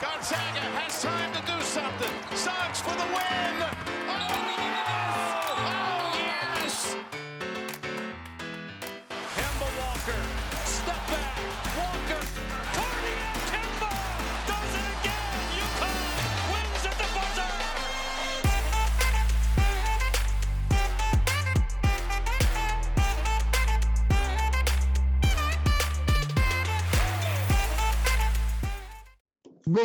[0.00, 0.49] Gonzaga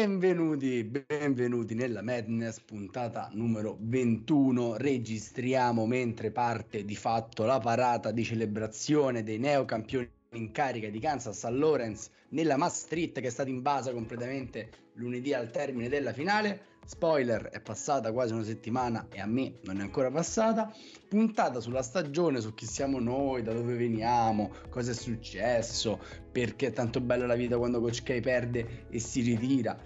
[0.06, 4.78] Benvenuti, benvenuti nella Madness puntata numero 21.
[4.78, 11.44] Registriamo mentre parte di fatto la parata di celebrazione dei neocampioni in carica di Kansas
[11.44, 16.75] a Lawrence nella Mass Street che è stata invasa completamente lunedì al termine della finale.
[16.88, 20.71] Spoiler, è passata quasi una settimana e a me non è ancora passata.
[21.09, 25.99] Puntata sulla stagione, su chi siamo noi, da dove veniamo, cosa è successo,
[26.31, 29.81] perché è tanto bella la vita quando Coach K perde e si ritira.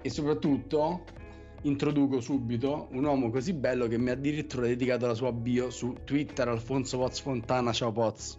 [0.00, 1.04] E soprattutto
[1.62, 5.96] introduco subito un uomo così bello che mi ha addirittura dedicato la sua bio su
[6.04, 7.72] Twitter, Alfonso Poz Fontana.
[7.72, 8.38] Ciao Poz.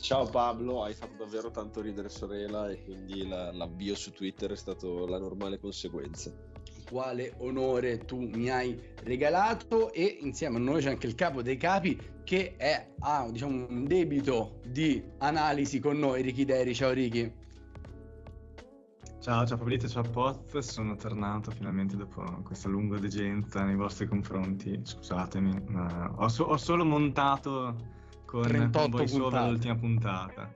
[0.00, 4.56] Ciao Pablo, hai fatto davvero tanto ridere sorella e quindi la, l'avvio su Twitter è
[4.56, 6.49] stato la normale conseguenza.
[6.90, 11.56] Quale onore tu mi hai regalato e insieme a noi c'è anche il capo dei
[11.56, 16.74] capi che è, ha diciamo, un debito di analisi con noi, Ricky Deri.
[16.74, 17.32] Ciao Ricky.
[19.20, 24.80] Ciao, ciao Fabrizio, ciao Poz, sono tornato finalmente dopo questa lunga degenza nei vostri confronti,
[24.82, 27.76] scusatemi, ma ho, so- ho solo montato
[28.24, 30.50] con, 38 con voi sopra l'ultima puntata.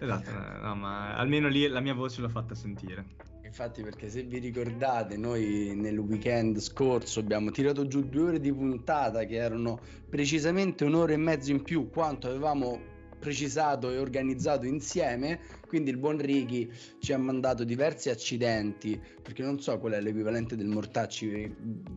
[0.00, 3.06] Esatto, no, ma almeno lì la mia voce l'ho fatta sentire.
[3.52, 8.50] Infatti, perché se vi ricordate, noi nel weekend scorso abbiamo tirato giù due ore di
[8.50, 12.80] puntata che erano precisamente un'ora e mezzo in più quanto avevamo
[13.18, 15.38] precisato e organizzato insieme.
[15.66, 20.56] Quindi il buon Ricky ci ha mandato diversi accidenti, perché non so qual è l'equivalente
[20.56, 21.54] del mortacci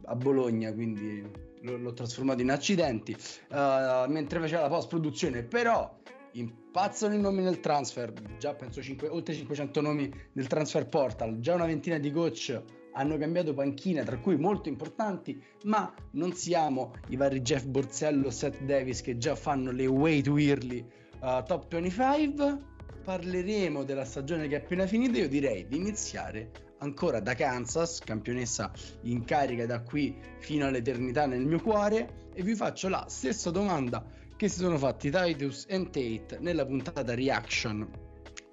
[0.07, 1.23] a Bologna, quindi
[1.61, 5.41] l'ho trasformato in accidenti eh, mentre faceva la post produzione.
[5.43, 6.03] Però
[6.35, 11.55] impazzano i nomi nel transfer, già penso cinque- oltre 500 nomi nel transfer portal, già
[11.55, 12.61] una ventina di coach
[12.95, 18.61] hanno cambiato panchina, tra cui molto importanti, ma non siamo i vari Jeff Borzello, Seth
[18.63, 20.85] Davis che già fanno le way to early
[21.21, 22.73] uh, top 25.
[23.03, 25.17] Parleremo della stagione che è appena finita.
[25.17, 28.71] Io direi di iniziare ancora da Kansas, campionessa
[29.01, 34.03] in carica da qui fino all'eternità nel mio cuore, e vi faccio la stessa domanda
[34.37, 37.87] che si sono fatti Titus e Tate nella puntata reaction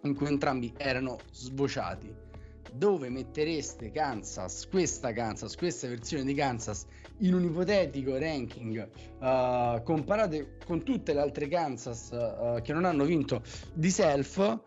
[0.02, 2.30] in cui entrambi erano sbociati.
[2.72, 6.86] Dove mettereste Kansas, questa Kansas, questa versione di Kansas
[7.18, 8.88] in un ipotetico ranking
[9.20, 13.42] uh, comparate con tutte le altre Kansas uh, che non hanno vinto
[13.74, 14.60] di self?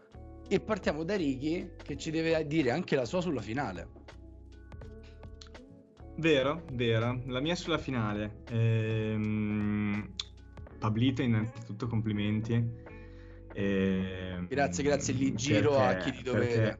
[0.47, 4.03] E partiamo da Ricky che ci deve dire anche la sua sulla finale.
[6.17, 7.21] Vero, vero.
[7.25, 8.43] La mia sulla finale.
[8.51, 10.13] Ehm,
[10.85, 12.63] Pablito, innanzitutto complimenti.
[13.53, 16.45] Ehm, Grazie, grazie, li giro a chi di dovere.
[16.45, 16.79] perché-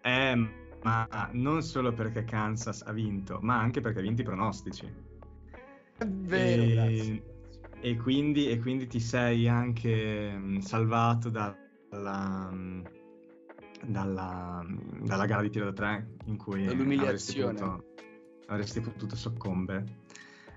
[0.00, 0.48] eh,
[0.82, 4.86] ma non solo perché Kansas ha vinto, ma anche perché ha vinto i pronostici.
[5.98, 7.22] È vero, E- grazie.
[7.80, 12.82] E quindi, e quindi ti sei anche mh, salvato dalla, mh,
[13.84, 17.84] dalla, mh, dalla gara di tiro da tre in cui avresti potuto,
[18.46, 19.84] avresti potuto soccombere.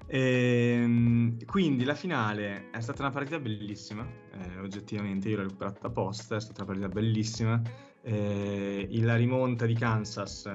[0.07, 6.35] Ehm, quindi la finale è stata una partita bellissima, eh, oggettivamente io l'ho recuperata apposta,
[6.35, 7.61] è stata una partita bellissima.
[8.03, 10.53] Eh, la rimonta di Kansas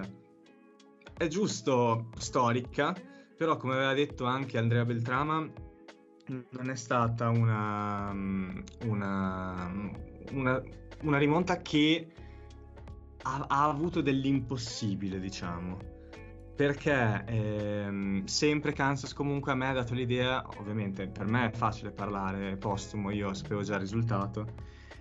[1.17, 2.95] è giusto storica,
[3.37, 5.49] però come aveva detto anche Andrea Beltrama,
[6.29, 8.11] non è stata una,
[8.85, 9.71] una,
[10.33, 10.63] una,
[11.03, 12.13] una rimonta che
[13.23, 15.95] ha, ha avuto dell'impossibile, diciamo.
[16.57, 21.91] Perché ehm, sempre Kansas comunque a me ha dato l'idea, ovviamente per me è facile
[21.91, 24.47] parlare postumo, io sapevo già il risultato,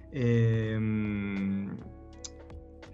[0.10, 1.78] ehm,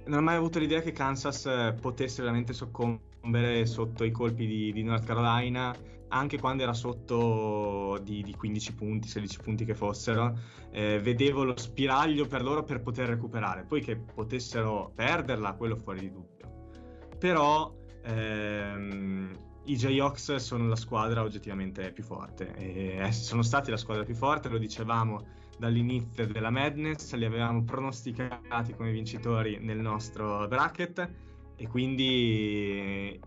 [0.06, 4.72] non ho mai avuto l'idea che Kansas eh, potesse veramente soccombere sotto i colpi di,
[4.72, 5.76] di North Carolina,
[6.10, 10.38] anche quando era sotto di, di 15 punti, 16 punti che fossero.
[10.72, 13.64] Eh, vedevo lo spiraglio per loro per poter recuperare.
[13.64, 16.70] Poi che potessero perderla, quello fuori di dubbio.
[17.18, 22.54] Però ehm, i Jayhawks sono la squadra oggettivamente più forte.
[22.56, 25.26] E eh, sono stati la squadra più forte, lo dicevamo
[25.58, 31.10] dall'inizio della Madness, li avevamo pronosticati come vincitori nel nostro bracket
[31.56, 33.20] e quindi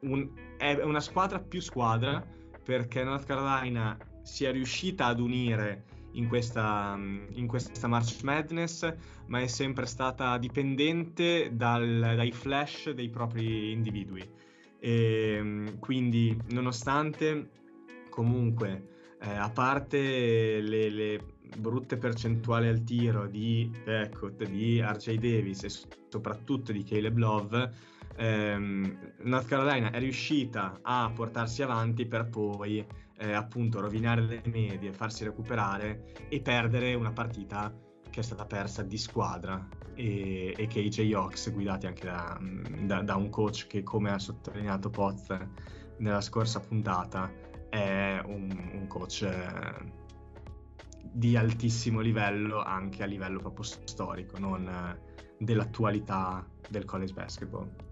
[0.00, 2.24] un- è una squadra più squadra
[2.64, 8.92] perché North Carolina si è riuscita ad unire in questa, in questa March Madness,
[9.26, 14.28] ma è sempre stata dipendente dal, dai flash dei propri individui.
[14.80, 17.50] E, quindi, nonostante
[18.08, 21.20] comunque, eh, a parte le, le,
[21.56, 25.70] brutte percentuali al tiro di Beckett, di RJ Davis e
[26.08, 27.72] soprattutto di Caleb Love,
[28.16, 32.84] ehm, North Carolina è riuscita a portarsi avanti per poi
[33.18, 37.72] eh, appunto rovinare le medie, farsi recuperare e perdere una partita
[38.10, 39.68] che è stata persa di squadra.
[39.94, 42.38] E, e che i Jayhawks guidati anche da,
[42.82, 45.36] da, da, un coach che come ha sottolineato Poz
[45.96, 47.32] nella scorsa puntata
[47.68, 49.92] è un, un coach eh,
[51.02, 57.87] di altissimo livello anche a livello proprio storico non eh, dell'attualità del college basketball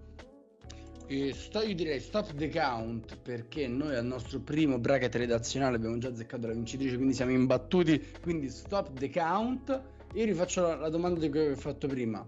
[1.33, 6.09] sto, io direi stop the count perché noi al nostro primo bracket redazionale abbiamo già
[6.09, 8.05] azzeccato la vincitrice, quindi siamo imbattuti.
[8.21, 9.83] Quindi stop the count.
[10.15, 12.27] Io rifaccio la, la domanda cui ho fatto prima.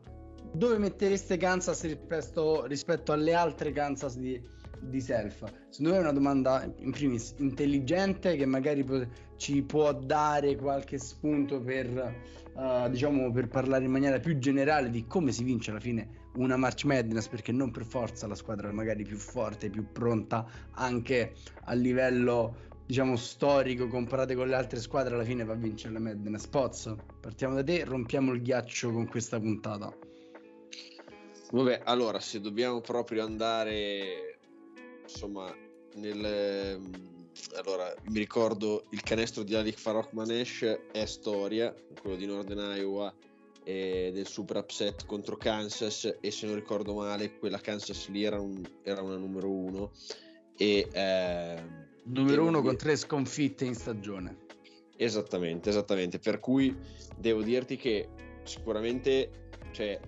[0.53, 4.41] Dove mettereste Kansas rispetto, rispetto alle altre Kansas di,
[4.81, 5.45] di Self?
[5.71, 10.99] Secondo me è una domanda in primis intelligente che magari po- ci può dare qualche
[10.99, 12.15] spunto per,
[12.55, 16.57] uh, diciamo, per parlare in maniera più generale di come si vince alla fine una
[16.57, 21.75] March Madness perché non per forza la squadra magari più forte, più pronta anche a
[21.75, 26.47] livello diciamo storico comparate con le altre squadre alla fine va a vincere la Madness.
[26.47, 29.95] Poz, partiamo da te, rompiamo il ghiaccio con questa puntata.
[31.51, 34.39] Vabbè, allora se dobbiamo proprio andare
[35.03, 35.55] insomma
[35.95, 36.81] nel
[37.57, 43.15] allora mi ricordo il canestro di Alik Farok Manesh è storia, quello di Northern Iowa
[43.69, 48.41] eh, del super upset contro Kansas e se non ricordo male quella Kansas lì era,
[48.41, 49.93] un, era una numero uno.
[50.57, 51.63] E eh,
[52.05, 54.47] numero uno con tre sconfitte in stagione.
[54.97, 56.19] Esattamente esattamente.
[56.19, 56.75] Per cui
[57.19, 58.09] devo dirti che
[58.45, 60.01] sicuramente cioè,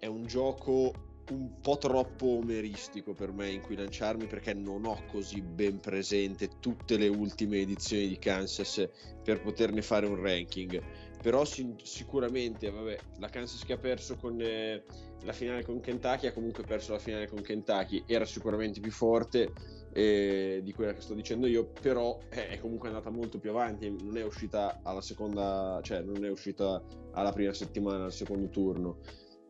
[0.00, 0.92] è un gioco
[1.30, 6.50] un po' troppo omeristico per me in cui lanciarmi perché non ho così ben presente
[6.58, 8.86] tutte le ultime edizioni di Kansas
[9.22, 10.82] per poterne fare un ranking
[11.24, 14.84] però sicuramente vabbè, la Kansas che ha perso con eh,
[15.22, 19.50] la finale con Kentucky ha comunque perso la finale con Kentucky era sicuramente più forte
[19.94, 23.88] eh, di quella che sto dicendo io però eh, è comunque andata molto più avanti
[23.88, 26.82] non è uscita alla seconda cioè non è uscita
[27.12, 28.98] alla prima settimana al secondo turno.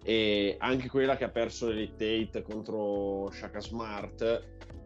[0.05, 4.23] E anche quella che ha perso l'Elite 8 contro Shaka Smart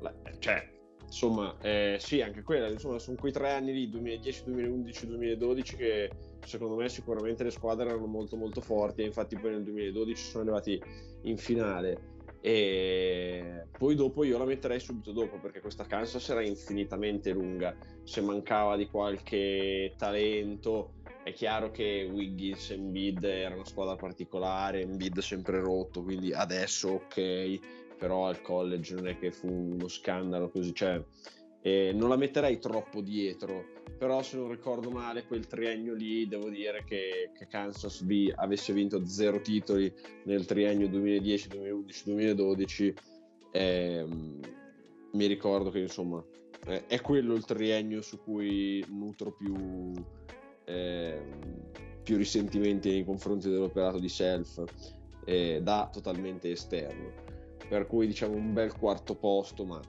[0.00, 0.66] la, cioè
[1.02, 6.10] insomma eh, sì anche quella insomma sono quei tre anni lì 2010 2011 2012 che
[6.48, 10.82] secondo me sicuramente le squadre erano molto molto forti infatti poi nel 2012 sono arrivati
[11.22, 12.16] in finale.
[12.40, 17.76] E poi dopo io la metterei subito dopo perché questa Kansas era infinitamente lunga.
[18.04, 20.92] Se mancava di qualche talento
[21.24, 26.88] è chiaro che Wiggins e Embiid era una squadra particolare Embiid sempre rotto quindi adesso
[26.88, 31.02] ok però al college non è che fu uno scandalo così cioè
[31.60, 36.48] eh, non la metterei troppo dietro però se non ricordo male quel triennio lì devo
[36.48, 39.92] dire che, che Kansas B avesse vinto zero titoli
[40.24, 42.94] nel triennio 2010, 2011, 2012
[43.52, 44.40] ehm,
[45.12, 46.22] mi ricordo che insomma
[46.66, 49.92] eh, è quello il triennio su cui nutro più,
[50.64, 51.22] eh,
[52.02, 54.62] più risentimenti nei confronti dell'operato di Self
[55.24, 57.26] eh, da totalmente esterno.
[57.68, 59.80] Per cui diciamo un bel quarto posto ma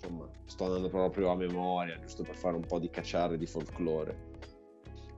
[0.00, 4.36] insomma sto andando proprio a memoria giusto per fare un po' di cacciare di folklore.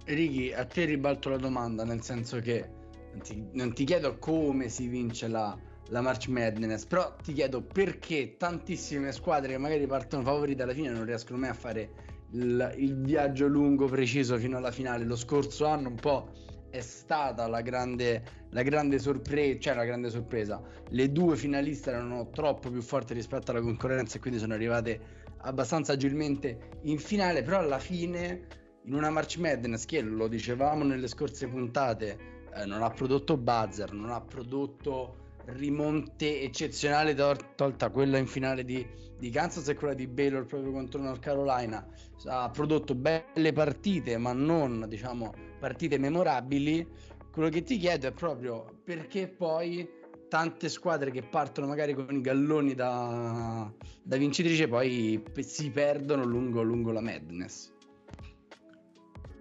[0.06, 2.68] Righi a te ribalto la domanda nel senso che
[3.12, 5.56] non ti, non ti chiedo come si vince la,
[5.88, 10.88] la March Madness però ti chiedo perché tantissime squadre che magari partono favorite alla fine
[10.90, 11.90] non riescono mai a fare
[12.32, 15.04] il, il viaggio lungo preciso fino alla finale.
[15.04, 16.32] Lo scorso anno un po'
[16.70, 20.62] è stata la grande, la grande sorpresa, cioè la grande sorpresa.
[20.88, 25.92] Le due finaliste erano troppo più forti rispetto alla concorrenza e quindi sono arrivate abbastanza
[25.92, 28.46] agilmente in finale, però alla fine
[28.84, 32.18] in una March Madness che lo dicevamo nelle scorse puntate
[32.54, 38.86] eh, non ha prodotto buzzer, non ha prodotto rimonte eccezionale tolta quella in finale di,
[39.18, 41.84] di Kansas e quella di Baylor proprio contro North Carolina
[42.26, 46.86] ha prodotto belle partite ma non diciamo partite memorabili
[47.30, 49.88] quello che ti chiedo è proprio perché poi
[50.28, 53.70] tante squadre che partono magari con i galloni da,
[54.02, 57.72] da vincitrice poi si perdono lungo, lungo la madness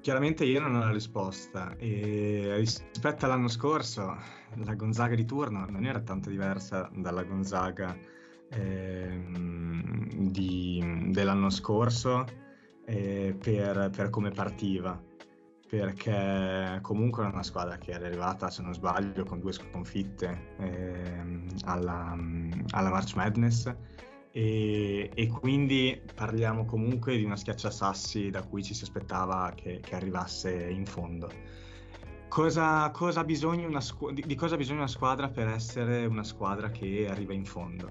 [0.02, 4.18] Chiaramente io non ho la risposta e rispetto all'anno scorso
[4.64, 7.96] la Gonzaga di turno non era tanto diversa dalla Gonzaga
[8.50, 12.26] ehm, di, dell'anno scorso
[12.86, 15.00] eh, per, per, come partiva.
[15.70, 21.46] Perché comunque era una squadra che era arrivata, se non sbaglio, con due sconfitte ehm,
[21.66, 22.18] alla,
[22.72, 23.72] alla, March Madness
[24.32, 29.96] e, e, quindi parliamo comunque di una schiacciasassi da cui ci si aspettava che, che
[29.96, 31.32] arrivasse in fondo.
[32.30, 33.24] Cosa, cosa
[33.80, 37.46] squ- di, di, cosa ha bisogno una squadra per essere una squadra che arriva in
[37.46, 37.90] fondo?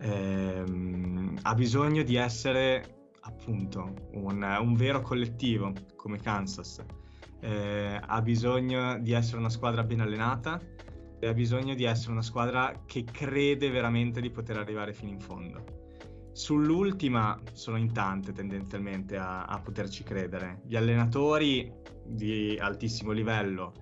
[0.00, 2.97] Ehm, ha bisogno di essere
[3.28, 6.84] appunto un, un vero collettivo come Kansas.
[7.40, 10.60] Eh, ha bisogno di essere una squadra ben allenata
[11.20, 15.20] e ha bisogno di essere una squadra che crede veramente di poter arrivare fino in
[15.20, 15.76] fondo.
[16.32, 20.62] Sull'ultima sono in tante tendenzialmente a, a poterci credere.
[20.64, 21.72] Gli allenatori
[22.04, 23.72] di altissimo livello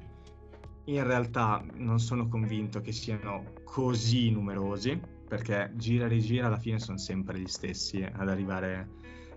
[0.87, 6.79] in realtà non sono convinto che siano così numerosi perché gira e rigira alla fine
[6.79, 8.89] sono sempre gli stessi ad arrivare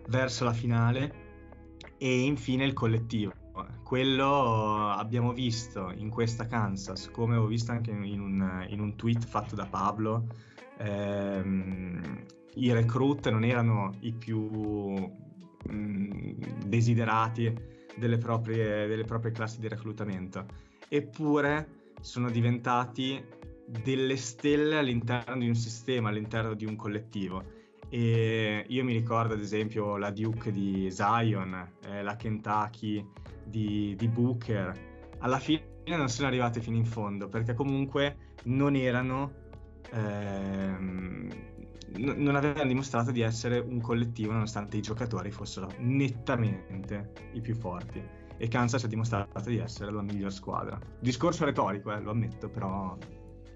[0.08, 1.28] verso la finale
[1.98, 3.34] e infine il collettivo.
[3.84, 9.26] Quello abbiamo visto in questa Kansas, come ho visto anche in un, in un tweet
[9.26, 10.28] fatto da Pablo,
[10.78, 12.26] ehm,
[12.56, 16.32] i recruit non erano i più mh, mm,
[16.66, 17.54] desiderati
[17.98, 20.46] delle proprie, delle proprie classi di reclutamento,
[20.88, 21.68] eppure
[22.00, 23.22] sono diventati
[23.66, 27.58] delle stelle all'interno di un sistema, all'interno di un collettivo
[27.90, 33.06] e io mi ricordo ad esempio la Duke di Zion, eh, la Kentucky
[33.44, 34.88] di, di, Booker.
[35.20, 39.32] Alla fine non sono arrivate fino in fondo perché comunque non erano,
[39.92, 41.30] ehm,
[41.98, 48.02] non avevano dimostrato di essere un collettivo nonostante i giocatori fossero nettamente i più forti.
[48.38, 50.80] E Kansas ha dimostrato di essere la miglior squadra.
[51.00, 52.96] Discorso retorico, eh, lo ammetto, però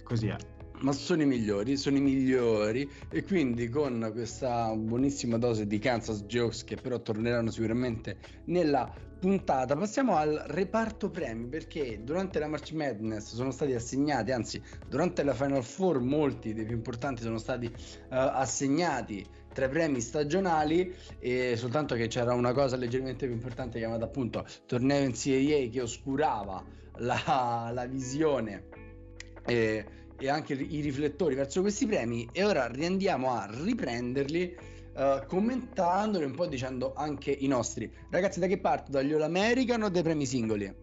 [0.03, 0.35] così è
[0.81, 2.89] ma sono i migliori, sono i migliori.
[3.09, 8.91] E quindi con questa buonissima dose di Kansas Jokes che però torneranno sicuramente nella
[9.23, 15.23] puntata passiamo al reparto premi perché durante la March Madness sono stati assegnati anzi durante
[15.23, 17.71] la Final Four molti dei più importanti sono stati uh,
[18.09, 24.03] assegnati tra i premi stagionali e soltanto che c'era una cosa leggermente più importante chiamata
[24.03, 26.61] appunto torneo NCAA che oscurava
[26.97, 28.65] la, la visione
[29.45, 29.85] e
[30.23, 34.55] e anche i riflettori verso questi premi e ora riandiamo a riprenderli
[34.95, 37.91] uh, commentandoli un po' dicendo anche i nostri.
[38.09, 38.91] Ragazzi, da che parto?
[38.91, 40.73] Dagli All American o dai premi singoli?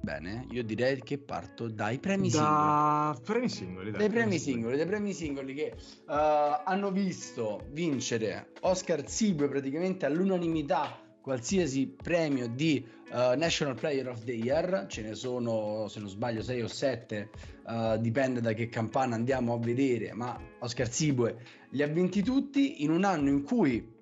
[0.00, 3.14] Bene, io direi che parto dai premi da...
[3.14, 3.24] singoli.
[3.24, 6.12] Premi singoli dai, dai premi singoli, dai premi singoli che uh,
[6.64, 14.32] hanno visto vincere Oscar Zibue praticamente all'unanimità qualsiasi premio di uh, National Player of the
[14.32, 17.30] Year, ce ne sono se non sbaglio 6 o 7,
[17.64, 21.34] uh, eh, dipende da che campana andiamo a vedere, ma Oscar Zibue
[21.70, 23.92] li ha vinti tutti in un anno in cui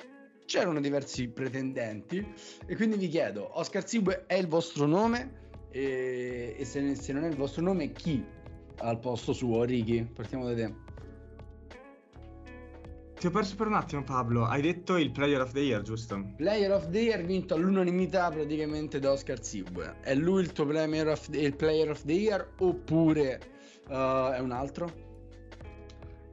[0.47, 2.27] c'erano diversi pretendenti
[2.67, 7.23] e quindi vi chiedo, Oscar Zibue è il vostro nome e, e se, se non
[7.23, 8.21] è il vostro nome chi
[8.79, 10.05] al posto suo, Ricky?
[10.07, 10.82] Partiamo da te.
[13.23, 14.47] Ti ho perso per un attimo, Pablo.
[14.47, 16.33] Hai detto il Player of the Year, giusto?
[16.39, 19.99] Player of the Year vinto all'unanimità praticamente da Oscar Zibue.
[20.01, 23.41] È lui il tuo player of the, il player of the Year oppure
[23.87, 24.91] uh, è un altro?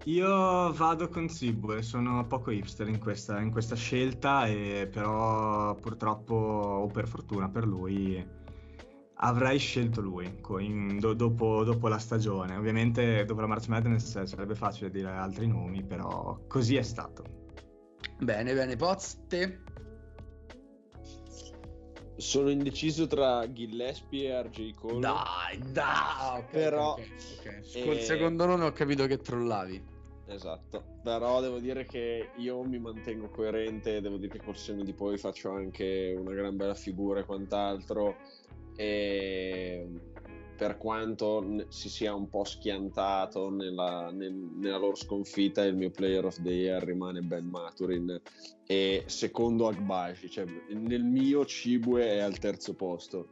[0.06, 6.34] Io vado con Zibue, sono poco hipster in questa, in questa scelta, e però purtroppo
[6.34, 8.26] o per fortuna per lui
[9.22, 12.56] avrei scelto lui in, do, dopo, dopo, la stagione.
[12.56, 17.24] Ovviamente dopo la March Madness sarebbe facile dire altri nomi, però così è stato.
[18.20, 19.60] Bene, bene, Poz, te?
[22.16, 25.00] Sono indeciso tra Gillespie e RJ Cole.
[25.00, 26.92] Dai, dai, okay, però...
[26.94, 27.84] Okay, okay.
[27.84, 28.02] Col e...
[28.02, 29.98] secondo nome ho capito che trollavi.
[30.28, 34.94] Esatto, però devo dire che io mi mantengo coerente, devo dire che col senno di
[34.94, 38.18] poi faccio anche una gran bella figura e quant'altro
[38.80, 39.86] e
[40.56, 46.24] per quanto si sia un po' schiantato nella, nel, nella, loro sconfitta, il mio player
[46.24, 48.22] of the year rimane Ben Maturin
[48.66, 53.28] e secondo Agbashi, cioè nel mio Cibue è al terzo posto.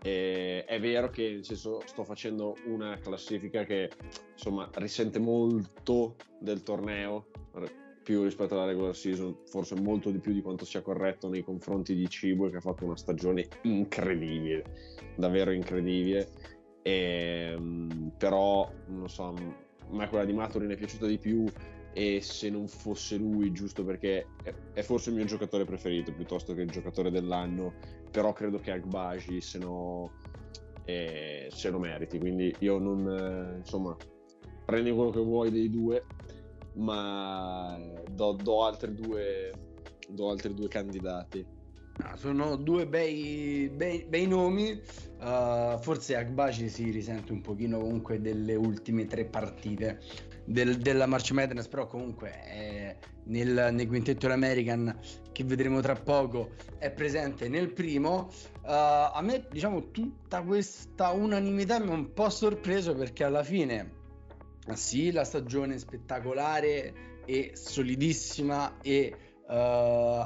[0.00, 3.90] E è vero che nel senso, sto facendo una classifica che
[4.32, 7.26] insomma risente molto del torneo
[8.02, 11.94] più rispetto alla regular season, forse molto di più di quanto sia corretto nei confronti
[11.94, 16.30] di Cibo che ha fatto una stagione incredibile, davvero incredibile.
[16.82, 19.34] E, ehm, però non so, a
[19.90, 21.44] me quella di Maturin è piaciuta di più
[21.94, 24.26] e se non fosse lui, giusto perché
[24.72, 27.74] è, forse il mio giocatore preferito piuttosto che il giocatore dell'anno,
[28.10, 30.12] però credo che Agbaji se, no,
[30.84, 33.94] eh, se lo meriti, quindi io non, eh, insomma,
[34.64, 36.04] prendi quello che vuoi dei due
[36.74, 37.78] ma
[38.08, 39.52] do, do, altri, due,
[40.08, 41.44] do altri due candidati.
[42.16, 44.80] Sono due bei, bei, bei nomi.
[45.20, 50.00] Uh, forse Agbaci si risente un pochino comunque delle ultime tre partite
[50.44, 54.98] del, della March Madness, però comunque è nel, nel quintetto American
[55.30, 58.30] che vedremo tra poco è presente nel primo.
[58.62, 63.92] Uh, a me, diciamo, tutta questa unanimità mi ha un po' sorpreso perché alla fine,
[64.74, 69.14] sì, la stagione spettacolare e solidissima e
[69.48, 69.52] uh,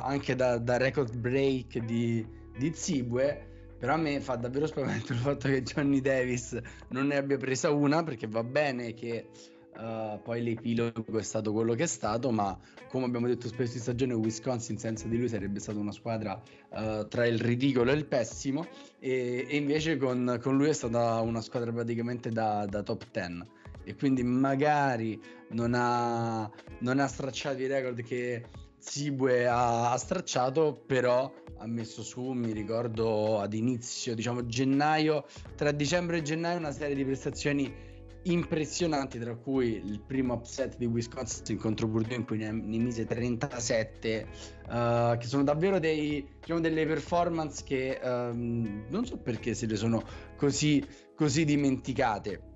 [0.03, 3.55] anche da, da, record break di, di Zibue.
[3.79, 6.59] Però a me fa davvero spavento il fatto che Johnny Davis
[6.89, 9.29] non ne abbia presa una perché va bene che
[9.77, 12.59] Uh, poi l'epilogo è stato quello che è stato, ma
[12.89, 17.07] come abbiamo detto spesso in stagione, Wisconsin senza di lui sarebbe stata una squadra uh,
[17.09, 18.67] tra il ridicolo e il pessimo,
[18.99, 23.43] e, e invece con, con, lui è stata una squadra praticamente da, da top 10.
[23.85, 25.21] E quindi magari
[25.51, 28.45] non ha, non ha stracciato i record che
[28.89, 35.25] Zibue ha, stracciato, però ha messo su, mi ricordo ad inizio, diciamo gennaio,
[35.57, 37.75] tra dicembre e gennaio, una serie di prestazioni
[38.23, 43.05] impressionanti, tra cui il primo upset di Wisconsin contro Purdue in cui ne, ne mise
[43.05, 44.27] 37,
[44.69, 49.67] uh, eh, che sono davvero dei, diciamo, delle performance che um, non so perché se
[49.67, 50.03] le sono
[50.37, 52.55] così, così dimenticate.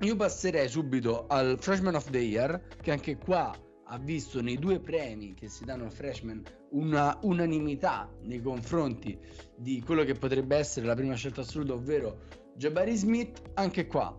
[0.00, 3.54] Io passerei subito al Freshman of the Year, che anche qua
[3.92, 9.18] ha visto nei due premi che si danno al freshman una unanimità nei confronti
[9.54, 12.20] di quello che potrebbe essere la prima scelta assoluta, ovvero
[12.56, 13.42] Jabari Smith.
[13.54, 14.16] Anche qua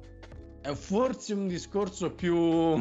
[0.62, 2.80] è forse un discorso più,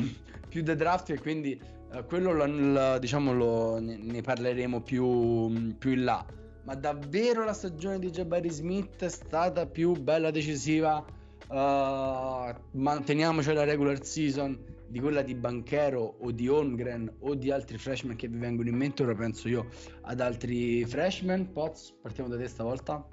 [0.48, 1.58] più da draft e quindi
[1.92, 6.24] uh, quello lo, lo, diciamo lo, ne, ne, parleremo più, più, in là.
[6.64, 11.02] Ma davvero la stagione di Jabari Smith è stata più bella decisiva?
[11.48, 14.58] Uh, manteniamoci la regular season
[14.92, 18.76] di quella di Banchero o di Holmgren o di altri freshman che vi vengono in
[18.76, 19.02] mente.
[19.02, 19.66] Ora penso io
[20.02, 21.50] ad altri freshman.
[21.50, 23.08] Poz, partiamo da te stavolta.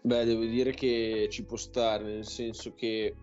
[0.00, 3.14] Beh, devo dire che ci può stare, nel senso che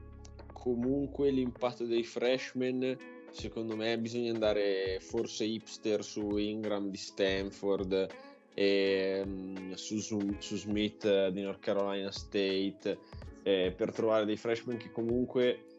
[0.53, 2.95] comunque l'impatto dei freshman,
[3.31, 8.07] secondo me, bisogna andare forse hipster su Ingram di Stanford
[8.53, 9.25] e
[9.73, 12.99] su, su, su, Smith di North Carolina State
[13.41, 15.76] eh, per trovare dei freshman che comunque,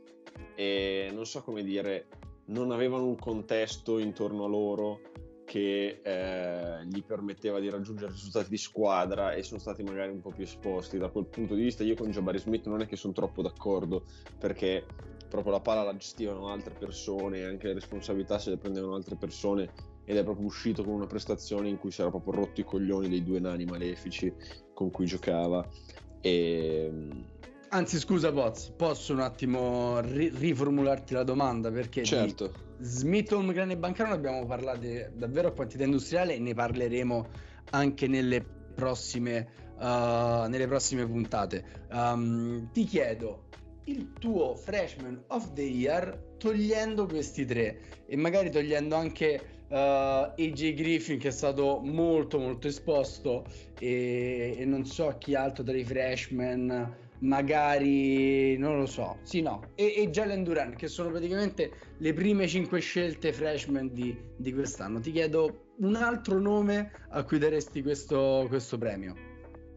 [0.55, 2.07] eh, non so come dire,
[2.47, 5.01] non avevano un contesto intorno a loro
[5.45, 10.31] che eh, gli permetteva di raggiungere risultati di squadra e sono stati magari un po'
[10.31, 10.99] più esposti.
[10.99, 14.05] Da quel punto di vista io con Jabari Smith non è che sono troppo d'accordo
[14.39, 14.85] perché
[15.29, 19.71] proprio la palla la gestivano altre persone, anche le responsabilità se le prendevano altre persone
[20.05, 23.09] ed è proprio uscito con una prestazione in cui si era proprio rotto i coglioni
[23.09, 24.33] dei due nani malefici
[24.75, 25.67] con cui giocava.
[26.21, 26.91] E
[27.71, 31.71] Anzi, scusa, Poz, posso un attimo ri- riformularti la domanda?
[31.71, 32.51] Perché certo.
[32.79, 37.29] Smith, Holmgren e Bancaro ne abbiamo parlato davvero a quantità industriale e ne parleremo
[37.71, 38.43] anche nelle
[38.75, 41.87] prossime, uh, nelle prossime puntate.
[41.91, 43.45] Um, ti chiedo
[43.85, 50.75] il tuo freshman of the year togliendo questi tre e magari togliendo anche uh, AJ
[50.75, 53.45] Griffin che è stato molto molto esposto
[53.79, 59.73] e, e non so chi altro tra i freshman magari non lo so, sì, no,
[59.75, 65.01] e, e Jalen Duran, che sono praticamente le prime cinque scelte freshman di, di, quest'anno.
[65.01, 69.28] Ti chiedo un altro nome a cui daresti questo, questo premio.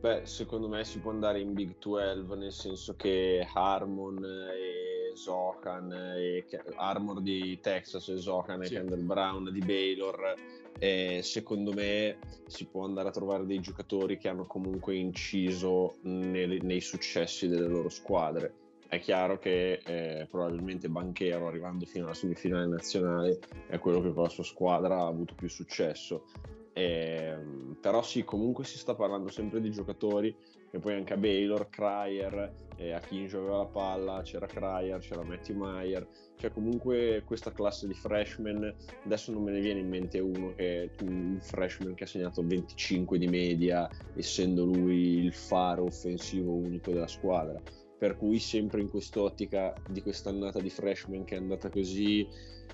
[0.02, 5.94] Beh, secondo me si può andare in Big 12, nel senso che Harmon e Zohan,
[5.94, 8.74] e Armor di Texas e Zohan sì.
[8.74, 10.34] e Kendall Brown di Baylor
[10.80, 16.60] e secondo me si può andare a trovare dei giocatori che hanno comunque inciso nei,
[16.64, 18.54] nei successi delle loro squadre.
[18.88, 23.38] È chiaro che eh, probabilmente Banchero, arrivando fino alla semifinale nazionale,
[23.68, 26.26] è quello che con la sua squadra ha avuto più successo.
[26.74, 27.38] Eh,
[27.82, 30.34] però sì, comunque si sta parlando sempre di giocatori
[30.72, 35.24] e poi anche a Baylor, Cryer, eh, a chi aveva la palla, c'era Cryer, c'era
[35.24, 36.08] Matthew Meyer,
[36.38, 40.84] cioè comunque questa classe di freshman, adesso non me ne viene in mente uno che
[40.84, 46.92] è un freshman che ha segnato 25 di media, essendo lui il faro offensivo unico
[46.92, 47.62] della squadra,
[48.02, 52.28] per cui sempre in quest'ottica di quest'annata di freshman che è andata così,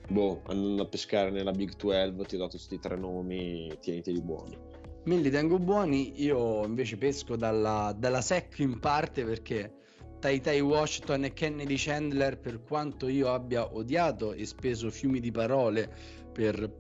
[0.08, 4.58] boh, andando a pescare nella Big 12 ti ho dato questi tre nomi, tieniteli buoni.
[5.04, 9.74] Me li tengo buoni, io invece pesco dalla, dalla SEC in parte perché
[10.22, 15.32] Tai Tai Washington e Kennedy Chandler, per quanto io abbia odiato e speso fiumi di
[15.32, 15.94] parole
[16.32, 16.72] per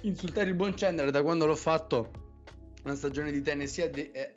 [0.00, 2.10] insultare il buon Chandler, da quando l'ho fatto
[2.82, 4.34] la stagione di Tennessee è, de- è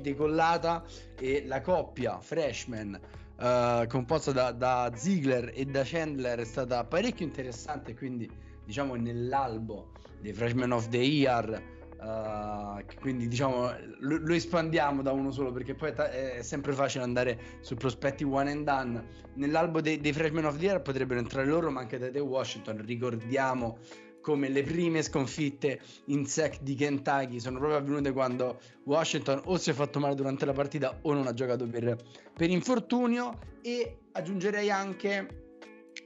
[0.00, 0.84] decollata
[1.18, 2.98] e la coppia freshman
[3.38, 8.30] uh, composta da, da Ziegler e da Chandler è stata parecchio interessante, quindi
[8.64, 15.32] diciamo nell'albo dei freshman of the year Uh, quindi diciamo lo, lo, espandiamo da uno
[15.32, 19.04] solo perché poi è sempre facile andare su prospetti one and done.
[19.34, 23.78] Nell'albo dei, dei freshman of the year potrebbero entrare loro ma anche Tate Washington ricordiamo
[24.20, 27.40] come le prime sconfitte in sec di Kentucky.
[27.40, 31.26] Sono proprio avvenute quando Washington o si è fatto male durante la partita o non
[31.26, 31.96] ha giocato per,
[32.34, 33.38] per infortunio.
[33.62, 35.46] E aggiungerei anche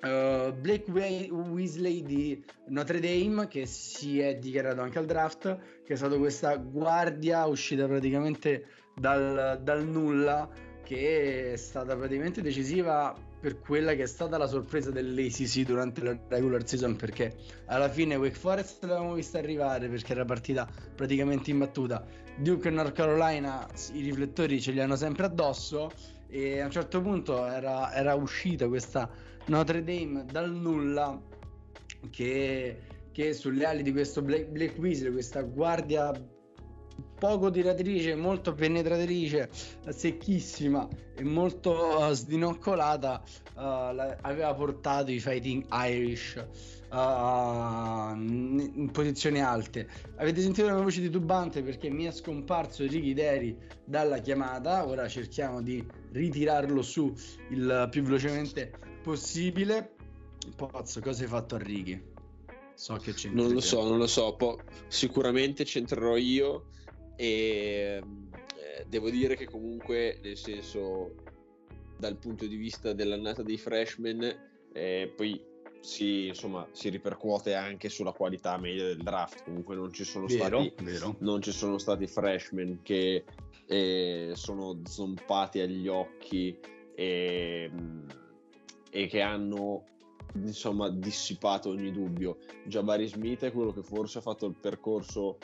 [0.03, 5.97] Uh, Blake Weasley di Notre Dame che si è dichiarato anche al draft che è
[5.97, 10.49] stato questa guardia uscita praticamente dal, dal nulla
[10.85, 16.17] che è stata praticamente decisiva per quella che è stata la sorpresa dell'ACC durante la
[16.29, 17.35] regular season perché
[17.67, 22.05] alla fine Wake Forest l'avevamo vista arrivare perché era partita praticamente imbattuta.
[22.37, 25.91] Duke e North Carolina i riflettori ce li hanno sempre addosso
[26.29, 29.11] e a un certo punto era, era uscita questa
[29.47, 31.21] Notre Dame dal nulla
[32.11, 32.79] che,
[33.11, 36.13] che sulle ali di questo Black, Black Weasley, questa guardia
[37.19, 39.49] poco tiratrice, molto penetratrice,
[39.89, 43.23] secchissima e molto uh, sdinoccolata,
[43.55, 46.35] uh, la, aveva portato i Fighting Irish
[46.91, 49.89] uh, in posizioni alte.
[50.17, 55.63] Avete sentito la voce titubante perché mi è scomparso Ricky Deri dalla chiamata, ora cerchiamo
[55.63, 57.13] di ritirarlo su
[57.51, 59.95] il più velocemente possibile.
[60.57, 62.11] Pozzo, cosa hai fatto a righi?
[62.75, 63.29] So che c'è.
[63.29, 64.35] Non lo so, non lo so.
[64.35, 66.65] Po- sicuramente c'entrerò io
[67.23, 68.03] e
[68.57, 71.15] eh, devo dire che comunque, nel senso,
[71.97, 74.23] dal punto di vista dell'annata dei freshman,
[74.73, 75.41] eh, poi
[75.81, 79.45] si, insomma, si ripercuote anche sulla qualità media del draft.
[79.45, 81.15] Comunque non ci sono, vero, stati, vero.
[81.21, 83.25] Non ci sono stati freshman che
[83.67, 86.59] eh, sono zompati agli occhi
[86.95, 87.71] e...
[87.73, 88.07] Mh,
[88.95, 89.85] e che hanno
[90.35, 92.37] insomma dissipato ogni dubbio.
[92.67, 95.39] Jabari Smith è quello che forse ha fatto il percorso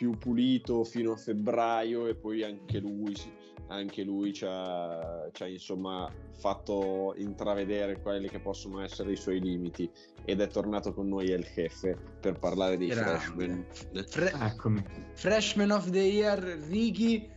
[0.00, 3.14] più pulito fino a febbraio e poi anche lui,
[3.66, 9.40] anche lui ci, ha, ci ha insomma fatto intravedere quelli che possono essere i suoi
[9.40, 9.90] limiti
[10.24, 13.18] ed è tornato con noi El Jefe per parlare dei Grande.
[13.18, 13.66] freshman.
[14.06, 16.38] Fre- Freshman of the Year,
[16.70, 17.28] Ricky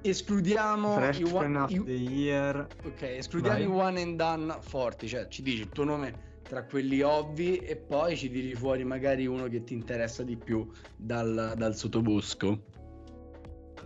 [0.00, 2.66] escludiamo Freshman i, of i, the year.
[2.86, 3.64] Ok, escludiamo Vai.
[3.64, 7.76] i one and done forti, cioè ci dici il tuo nome tra quelli ovvi e
[7.76, 12.64] poi ci tiri fuori magari uno che ti interessa di più dal, dal sottobosco.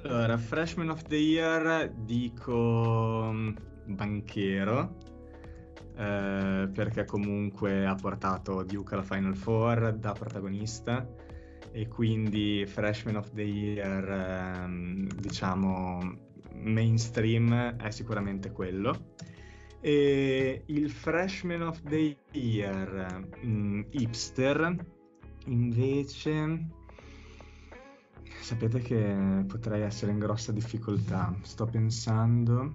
[0.05, 3.51] Allora, Freshman of the Year dico mm,
[3.87, 4.97] Banchero
[5.97, 11.07] eh, perché comunque ha portato Duke alla Final Four da protagonista
[11.73, 19.15] e quindi Freshman of the Year, ehm, diciamo, mainstream è sicuramente quello.
[19.85, 24.77] E il Freshman of the Year mh, mm, hipster
[25.47, 26.67] invece
[28.41, 31.35] sapete che potrei essere in grossa difficoltà.
[31.43, 32.71] Sto pensando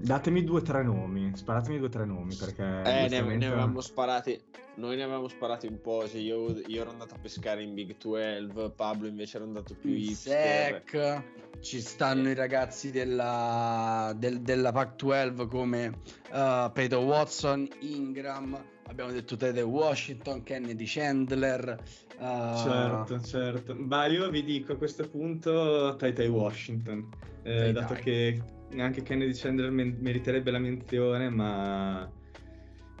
[0.00, 2.62] Datemi due o tre nomi, sparatemi due o tre nomi perché...
[2.62, 4.40] Eh, ne, ne, avevamo sparati,
[4.76, 7.96] noi ne avevamo sparati un po', cioè io, io, ero andato a pescare in Big
[8.00, 11.22] 12, Pablo invece era andato più in Sec,
[11.58, 12.30] ci stanno eh.
[12.30, 15.88] i ragazzi della, del, della Pac-12 come
[16.30, 18.56] uh, Peyton Watson, Ingram,
[18.86, 21.76] abbiamo detto Tede Washington, Kennedy Chandler.
[22.18, 22.56] Uh...
[22.56, 23.74] Certo, certo.
[23.74, 27.08] Ma io vi dico a questo punto Tai Washington,
[27.42, 28.40] eh, dato che
[28.76, 32.10] anche Kennedy Chandler meriterebbe la menzione, ma,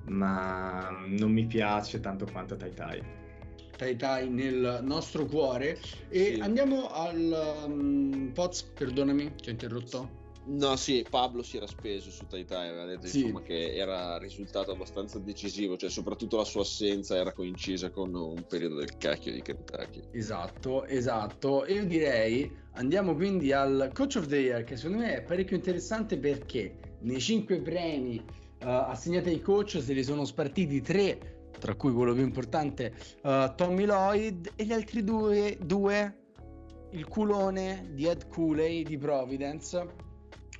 [0.04, 3.02] ma non mi piace tanto quanto Tai Tai.
[3.76, 5.78] Tai Tai nel nostro cuore.
[6.08, 6.40] E sì.
[6.40, 10.17] andiamo al um, Poz, perdonami, ti ho interrotto.
[10.48, 13.20] No, sì, Pablo si era speso su Taitai, aveva detto sì.
[13.20, 18.46] insomma, che era risultato abbastanza decisivo, cioè soprattutto la sua assenza era coincisa con un
[18.48, 20.00] periodo del cacchio di Kentucky.
[20.12, 21.66] Esatto, esatto.
[21.66, 25.54] E io direi andiamo quindi al Coach of the Year, che secondo me è parecchio
[25.54, 31.74] interessante perché nei cinque premi uh, assegnati ai coach se ne sono spartiti tre, tra
[31.74, 36.16] cui quello più importante, uh, Tommy Lloyd, e gli altri due, due
[36.92, 40.06] il culone di Ed Cooley di Providence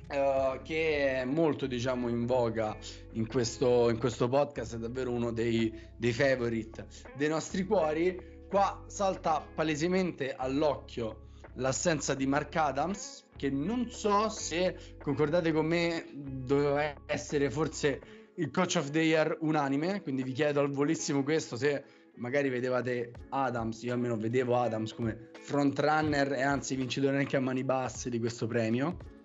[0.09, 2.75] Uh, che è molto diciamo in voga
[3.11, 8.19] in questo, in questo podcast, è davvero uno dei, dei favorite dei nostri cuori.
[8.49, 11.27] Qua salta palesemente all'occhio
[11.59, 18.01] l'assenza di Mark Adams, che non so se concordate con me doveva essere forse
[18.35, 21.83] il coach of the year unanime, quindi vi chiedo al volissimo questo se
[22.15, 27.63] magari vedevate Adams, io almeno vedevo Adams come frontrunner e anzi vincitore anche a mani
[27.63, 29.18] basse di questo premio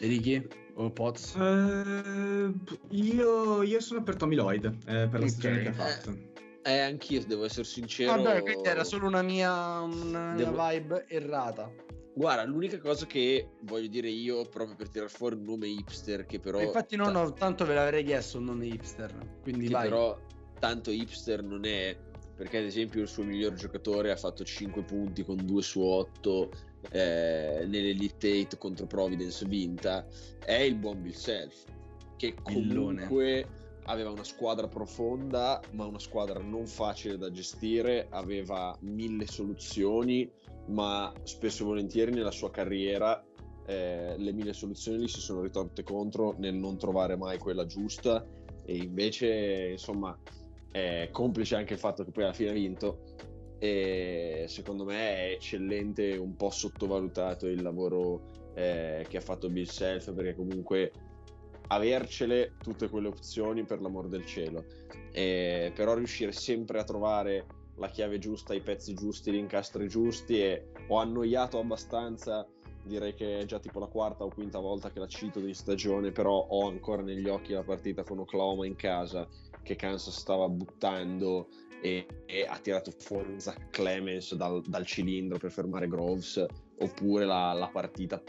[0.00, 1.34] Ricky o Potts?
[1.34, 2.54] Uh,
[2.90, 5.28] io, io, sono per Tommy Lloyd, eh, per la okay.
[5.28, 6.28] stagione che ha fatto.
[6.62, 8.22] Eh, anch'io devo essere sincero.
[8.22, 11.70] Vabbè, quindi era solo una mia, una Devo- vibe errata.
[12.12, 16.38] Guarda, l'unica cosa che voglio dire io, proprio per tirar fuori un nome hipster, che
[16.38, 16.60] però.
[16.60, 19.38] Infatti, non ho, tanto ve l'avrei chiesto un nome hipster.
[19.42, 19.88] Quindi che vai.
[19.88, 20.18] però
[20.58, 21.96] tanto hipster non è
[22.40, 26.50] perché ad esempio il suo miglior giocatore ha fatto 5 punti con 2 su 8
[26.90, 30.06] eh, nell'Elite 8 contro Providence vinta
[30.44, 31.64] è il buon Bill Self
[32.16, 33.46] che comunque
[33.84, 40.30] aveva una squadra profonda ma una squadra non facile da gestire aveva mille soluzioni
[40.66, 43.24] ma spesso e volentieri nella sua carriera
[43.66, 48.24] eh, le mille soluzioni si sono ritorte contro nel non trovare mai quella giusta
[48.64, 50.16] e invece insomma
[50.70, 53.02] è complice anche il fatto che poi alla fine ha vinto
[53.62, 58.22] e secondo me è eccellente un po' sottovalutato il lavoro
[58.54, 60.92] eh, che ha fatto Bill Self perché comunque
[61.68, 64.64] avercele tutte quelle opzioni per l'amor del cielo.
[65.12, 67.46] Eh, però riuscire sempre a trovare
[67.76, 72.46] la chiave giusta, i pezzi giusti, gli incastri giusti e ho annoiato abbastanza
[72.82, 76.12] direi che è già tipo la quarta o quinta volta che la cito di stagione,
[76.12, 79.26] però ho ancora negli occhi la partita con Oklahoma in casa
[79.62, 81.48] che Kansas stava buttando
[81.82, 86.44] e, e ha tirato fuori Zach Clemens dal, dal cilindro per fermare Groves,
[86.78, 88.22] oppure la, la partita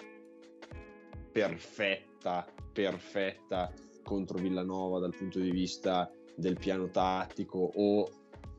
[1.31, 3.71] perfetta, perfetta
[4.03, 8.09] contro Villanova dal punto di vista del piano tattico o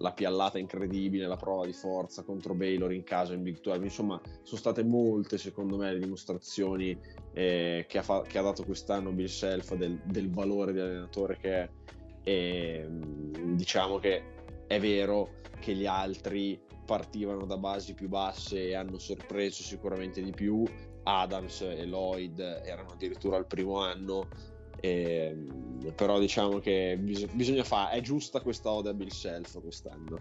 [0.03, 3.85] la piallata incredibile, la prova di forza contro Baylor in casa in Big 12.
[3.85, 6.99] Insomma, sono state molte, secondo me, le dimostrazioni
[7.33, 11.39] eh, che, ha fa- che ha dato quest'anno Bill Self del, del valore di allenatore
[11.39, 11.71] che è.
[12.25, 14.23] E, mh, diciamo che
[14.67, 20.33] è vero che gli altri partivano da basi più basse e hanno sorpreso sicuramente di
[20.33, 20.65] più.
[21.05, 24.29] Adams e Lloyd erano addirittura al primo anno.
[24.85, 30.19] Ehm, però diciamo che bis- bisogna fare, è giusta questa ode a Bill Self quest'anno.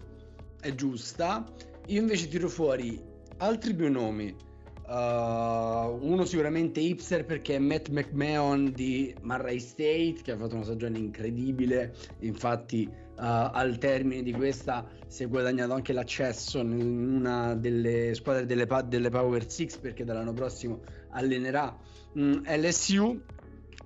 [0.60, 1.44] È giusta.
[1.86, 3.02] Io invece tiro fuori
[3.38, 4.50] altri due nomi.
[4.84, 10.64] Uh, uno sicuramente hipster perché è Matt McMahon di Murray State che ha fatto una
[10.64, 17.54] stagione incredibile infatti uh, al termine di questa si è guadagnato anche l'accesso in una
[17.54, 21.74] delle squadre delle, delle Power 6 perché dall'anno prossimo allenerà
[22.18, 23.22] mm, LSU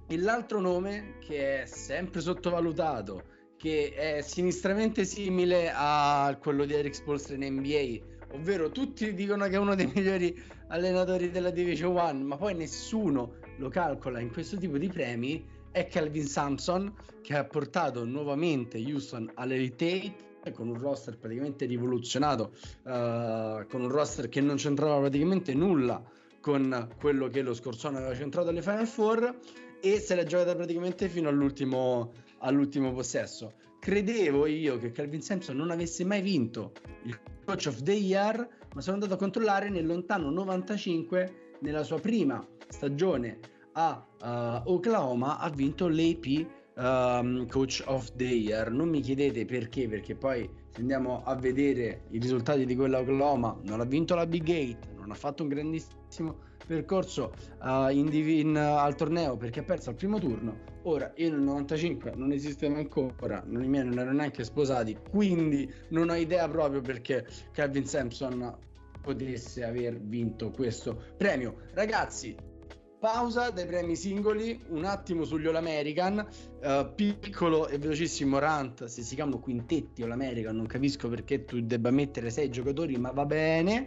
[0.09, 6.95] e l'altro nome che è sempre sottovalutato che è sinistramente simile a quello di Eric
[6.95, 12.25] Spolstra in NBA ovvero tutti dicono che è uno dei migliori allenatori della Division 1
[12.25, 17.45] ma poi nessuno lo calcola in questo tipo di premi è Calvin Sampson che ha
[17.45, 22.53] portato nuovamente Houston all'Elite 8 con un roster praticamente rivoluzionato
[22.85, 26.03] uh, con un roster che non c'entrava praticamente nulla
[26.41, 29.37] con quello che lo scorso anno aveva centrato alle Final Four
[29.81, 33.55] e se l'è giocata praticamente fino all'ultimo, all'ultimo possesso.
[33.79, 36.73] Credevo io che Calvin Sampson non avesse mai vinto
[37.05, 41.99] il coach of the year ma sono andato a controllare nel lontano 95 nella sua
[41.99, 43.39] prima stagione
[43.73, 48.71] a uh, Oklahoma ha vinto l'AP um, coach of the year.
[48.71, 53.59] Non mi chiedete perché perché poi se andiamo a vedere i risultati di quella Oklahoma
[53.65, 58.55] non ha vinto la Big 8 non ha fatto un grandissimo percorso uh, in, in,
[58.55, 60.75] uh, al torneo perché ha perso al primo turno.
[60.83, 65.73] Ora io nel 95 non esisteva ancora non i miei non erano neanche sposati quindi
[65.89, 68.57] non ho idea proprio perché Calvin Sampson
[69.01, 71.57] potesse aver vinto questo premio.
[71.75, 72.55] Ragazzi
[72.99, 76.27] pausa dai premi singoli un attimo sugli All American
[76.63, 81.61] uh, piccolo e velocissimo rant se si chiamano quintetti All American non capisco perché tu
[81.61, 83.87] debba mettere sei giocatori ma va bene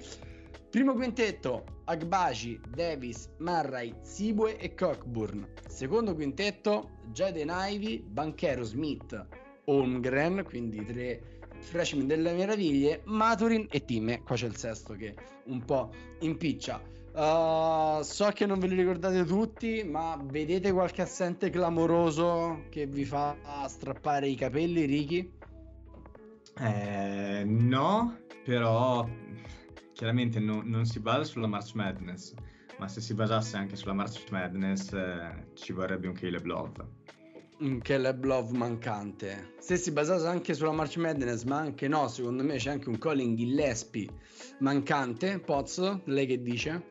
[0.70, 5.48] Primo quintetto Agbaci, Davis, Marray, Sibue e Cockburn.
[5.68, 9.26] Secondo quintetto Jaden Ivy, Banchero, Smith,
[9.66, 14.22] Holmgren, quindi tre freshman delle meraviglie, Maturin e Time.
[14.22, 16.80] Qua c'è il sesto che un po' impiccia.
[17.16, 23.06] Uh, so che non ve li ricordate tutti, ma vedete qualche assente clamoroso che vi
[23.06, 23.36] fa
[23.68, 25.34] strappare i capelli, Ricky?
[26.60, 29.08] Eh, no, però
[30.00, 32.34] chiaramente no, non si basa sulla March Madness,
[32.78, 36.88] ma se si basasse anche sulla March Madness eh, ci vorrebbe un Caleb Love.
[37.60, 39.56] Un Caleb Love mancante.
[39.60, 42.98] Se si basasse anche sulla March Madness, ma anche no, secondo me c'è anche un
[42.98, 44.08] Colin Gillespie
[44.60, 45.42] mancante.
[45.42, 46.84] Pozzo, lei che dice?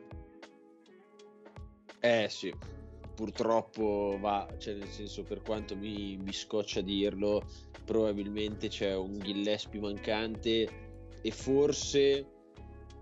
[2.01, 2.53] Eh sì,
[3.15, 7.41] purtroppo va, cioè nel senso per quanto mi, mi scoccia dirlo,
[7.85, 10.69] probabilmente c'è un Gillespie mancante
[11.23, 12.37] e forse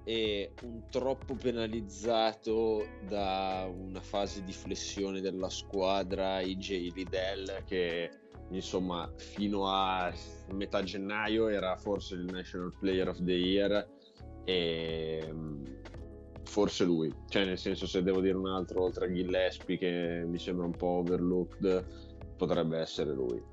[0.07, 8.09] e un troppo penalizzato da una fase di flessione della squadra IJ Liddell che
[8.51, 10.09] insomma fino a
[10.53, 13.85] metà gennaio era forse il National Player of the Year
[14.45, 15.65] e mm,
[16.45, 17.13] forse lui.
[17.27, 20.71] Cioè nel senso se devo dire un altro oltre a Gillespie che mi sembra un
[20.71, 23.43] po' overlooked potrebbe essere lui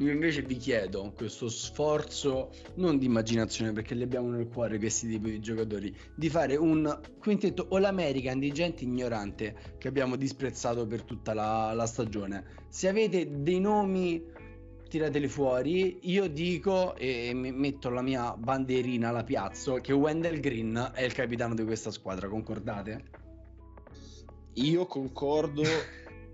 [0.00, 5.06] io invece vi chiedo questo sforzo non di immaginazione perché li abbiamo nel cuore questi
[5.06, 10.86] tipi di giocatori di fare un quintetto All American di gente ignorante che abbiamo disprezzato
[10.86, 14.24] per tutta la, la stagione se avete dei nomi
[14.88, 21.02] tirateli fuori io dico e metto la mia banderina alla piazza che Wendell Green è
[21.02, 23.18] il capitano di questa squadra concordate?
[24.54, 25.62] io concordo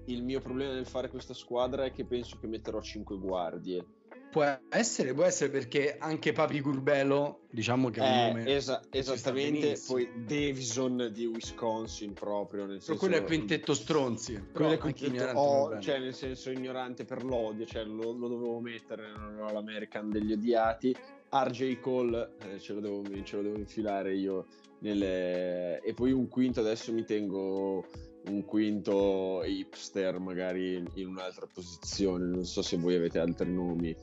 [0.06, 3.84] il mio problema nel fare questa squadra è che penso che metterò 5 guardie.
[4.30, 8.82] Può essere, può essere perché anche Papi Curbelo, diciamo che è un eh, nome esa-
[8.90, 12.66] esattamente, poi Davison di Wisconsin proprio.
[12.66, 14.48] Nel senso, quello è quintetto stronzi.
[14.52, 19.10] Quello è quintetto, oh, cioè nel senso ignorante per l'odio, cioè lo, lo dovevo mettere
[19.34, 20.94] nell'American degli odiati.
[21.30, 24.46] RJ Cole eh, ce, lo devo, ce lo devo infilare io
[24.80, 25.80] nelle...
[25.80, 27.84] e poi un quinto adesso mi tengo
[28.28, 32.24] un quinto hipster magari in un'altra posizione.
[32.26, 33.94] Non so se voi avete altri nomi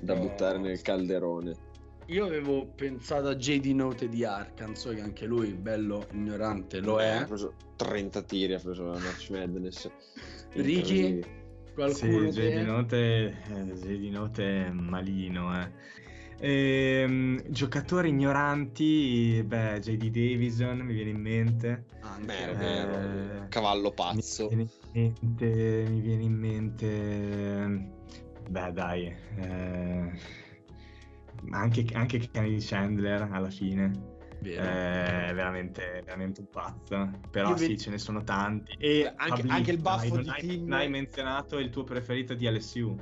[0.00, 0.20] da no.
[0.20, 1.74] buttare nel calderone.
[2.06, 7.08] Io avevo pensato a JD Note di Arkansas, che anche lui bello ignorante lo è.
[7.08, 9.90] Ha preso 30 tiri, ha preso la March Madness.
[10.54, 11.20] Ricky?
[11.74, 15.70] Qualcuno sì, JD Note, eh, JD Note è malino, eh.
[16.38, 21.84] Ehm, giocatori ignoranti, beh, JD Davison mi viene in mente.
[22.00, 24.48] Ah, beh, eh, cavallo pazzo.
[24.50, 27.94] Mi viene in mente, mi viene in mente
[28.48, 30.12] beh, dai, eh,
[31.50, 34.14] anche, anche Kenny Chandler alla fine.
[34.38, 34.62] Vero.
[34.62, 37.10] È veramente, veramente un pazzo.
[37.30, 37.80] Però Io sì, vedo...
[37.80, 38.76] ce ne sono tanti.
[38.78, 40.68] E anche, anche il baffo dai, di non team.
[40.68, 42.96] Non hai menzionato il tuo preferito di LSU.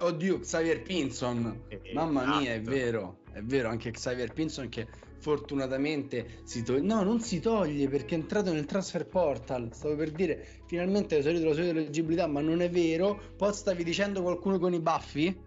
[0.00, 1.64] Oddio, Xavier Pinson.
[1.68, 2.38] Eh, Mamma esatto.
[2.40, 3.18] mia, è vero.
[3.32, 4.86] È vero, anche Xavier Pinson che
[5.18, 6.80] fortunatamente si toglie.
[6.82, 9.70] No, non si toglie perché è entrato nel transfer portal.
[9.72, 13.20] Stavo per dire, finalmente hai esaurito la sua eleggibilità, ma non è vero.
[13.36, 15.46] Poi stavi dicendo qualcuno con i baffi?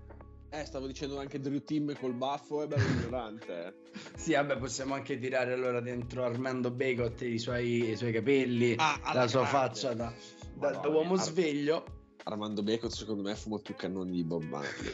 [0.53, 3.67] Eh, stavo dicendo anche Drew Team col baffo, è bello ignorante.
[3.67, 3.73] Eh.
[4.17, 8.99] sì, vabbè, possiamo anche tirare allora dentro Armando Bacot i suoi, i suoi capelli, ah,
[9.13, 9.57] la sua grande.
[9.57, 10.13] faccia da,
[10.55, 11.85] da, da uomo Ar- sveglio.
[12.23, 14.93] Armando Bacot secondo me fuma più cannoni di Bob Marley.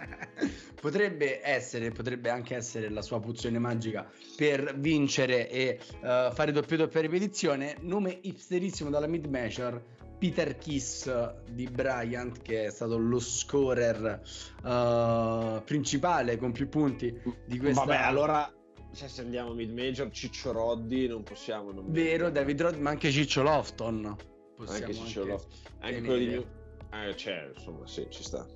[0.80, 6.78] Potrebbe essere potrebbe anche essere la sua pozione magica per vincere e uh, fare doppio
[6.78, 7.76] doppia ripetizione.
[7.80, 9.82] Nome hipsterissimo dalla mid major
[10.20, 11.10] Peter Kiss
[11.50, 14.20] di Bryant che è stato lo scorer
[14.62, 18.52] uh, principale con più punti di questa vabbè allora
[18.92, 23.10] cioè, se andiamo mid major Ciccio Roddi non possiamo non vero David Roddi ma anche
[23.10, 24.14] Ciccio Lofton
[24.66, 26.46] anche Ciccio Lofton anche quello di
[26.92, 28.46] eh, cioè, insomma, sì, ci sta.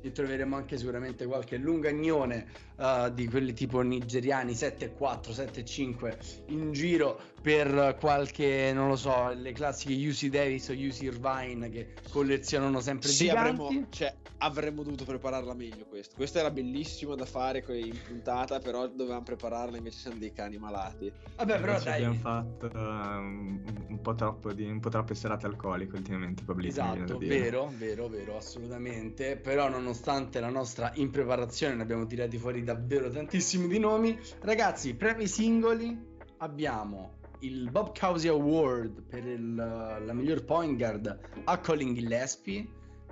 [0.00, 2.46] E troveremo anche sicuramente qualche lungagnone
[2.76, 6.16] uh, di quelli tipo nigeriani 7-4, 7-5
[6.48, 11.92] in giro per qualche, non lo so, le classiche UC Davis o UC Irvine che
[12.10, 16.14] collezionano sempre sì, avremmo, cioè, avremmo dovuto prepararla meglio questo.
[16.16, 21.12] Questa era bellissima da fare in puntata, però dovevamo prepararla invece siamo dei cani malati.
[21.36, 21.92] Vabbè, però dai.
[22.02, 26.80] abbiamo fatto uh, un, un, po troppo di, un po' troppe serate alcoliche ultimamente, probabilmente.
[26.80, 29.36] Esatto, vero, vero, vero, assolutamente.
[29.36, 34.18] Però nonostante la nostra impreparazione ne abbiamo tirati fuori davvero tantissimi di nomi.
[34.40, 41.58] Ragazzi, premi singoli abbiamo il Bob Cousy Award per il, la miglior point guard a
[41.58, 42.66] Colin Gillespie,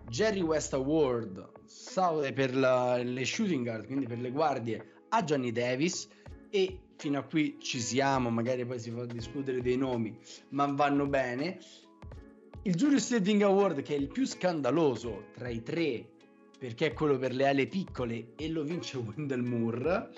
[0.09, 1.51] Jerry West Award
[2.33, 6.09] per la, le shooting guard, quindi per le guardie, a Johnny Davis
[6.49, 10.17] e fino a qui ci siamo, magari poi si fa discutere dei nomi,
[10.51, 11.59] ma vanno bene.
[12.63, 16.09] Il Julius Living Award che è il più scandaloso tra i tre
[16.59, 20.11] perché è quello per le ali piccole e lo vince Wendell Moore.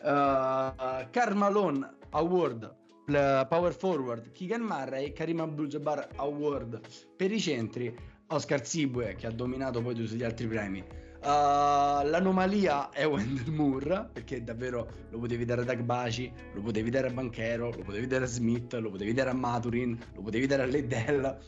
[0.00, 2.77] Uh, Carmalone Award
[3.10, 6.80] Power Forward, Keegan Murray, Karim Abdul-Jabbar Award.
[7.16, 7.96] Per i centri,
[8.28, 10.84] Oscar Zibue che ha dominato poi tutti gli altri premi.
[11.20, 16.90] Uh, l'anomalia è Wendell Moore perché davvero lo potevi dare a Doug Baci, lo potevi
[16.90, 20.46] dare a Banchero, lo potevi dare a Smith, lo potevi dare a Maturin, lo potevi
[20.46, 21.38] dare a Liddell.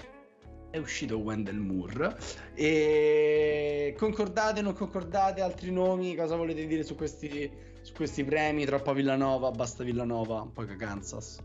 [0.71, 2.17] È uscito Wendell Moore.
[2.55, 7.51] E concordate non concordate altri nomi cosa volete dire su questi,
[7.83, 8.65] su questi premi?
[8.65, 11.39] Troppa Villanova basta Villanova poca Kansas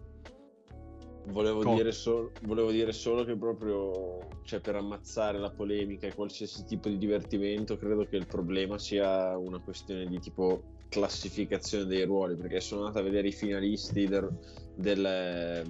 [1.28, 6.66] Volevo dire, so- volevo dire, solo che proprio cioè, per ammazzare la polemica e qualsiasi
[6.66, 12.36] tipo di divertimento, credo che il problema sia una questione di tipo classificazione dei ruoli
[12.36, 14.30] perché sono andato a vedere i finalisti del,
[14.76, 15.66] del,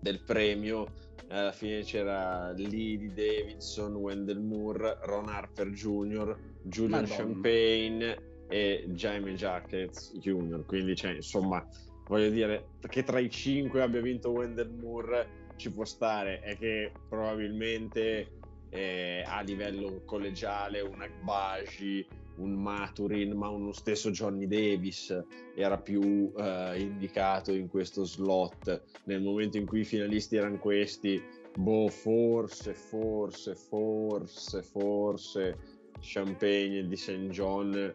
[0.00, 0.88] del premio
[1.28, 7.16] alla fine c'era Lee di Davidson, Wendell Moore, Ron Harper Jr., Julian Madonna.
[7.16, 10.64] Champagne e Jaime Jackets Jr.
[10.66, 11.66] Quindi, cioè, insomma,
[12.06, 16.92] voglio dire che tra i cinque abbia vinto Wendell Moore ci può stare, è che
[17.08, 18.40] probabilmente
[18.70, 25.16] eh, a livello collegiale un Agbaji, un Maturin, ma uno stesso Johnny Davis
[25.54, 28.82] era più eh, indicato in questo slot.
[29.04, 31.22] Nel momento in cui i finalisti erano questi,
[31.56, 35.58] boh, forse, forse, forse, forse
[36.00, 37.28] Champagne di St.
[37.28, 37.94] John,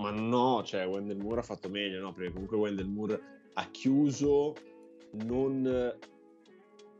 [0.00, 2.12] ma no, cioè Wendell Moore ha fatto meglio, no?
[2.12, 3.20] Perché comunque Wendell Moore
[3.54, 4.54] ha chiuso
[5.12, 5.98] non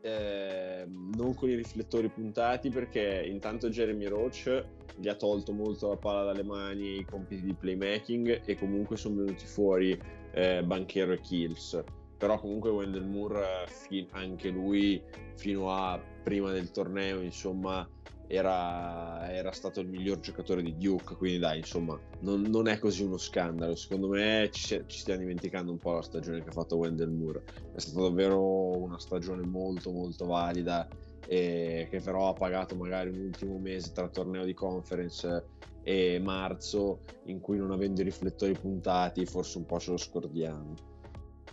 [0.01, 5.97] eh, non con i riflettori puntati perché intanto Jeremy Roach gli ha tolto molto la
[5.97, 9.99] palla dalle mani i compiti di playmaking e comunque sono venuti fuori
[10.31, 11.83] eh, Banchero e Kills
[12.17, 15.01] però comunque Wendell Moore fi- anche lui
[15.35, 17.87] fino a prima del torneo insomma
[18.31, 23.03] era, era, stato il miglior giocatore di Duke, quindi dai, insomma, non, non è così
[23.03, 23.75] uno scandalo.
[23.75, 27.43] Secondo me ci, ci, stiamo dimenticando un po' la stagione che ha fatto Wendell Moore.
[27.73, 30.87] È stata davvero una stagione molto, molto valida
[31.27, 35.45] e che però ha pagato magari un ultimo mese tra torneo di conference
[35.83, 40.73] e marzo in cui non avendo i riflettori puntati forse un po' ce lo scordiamo.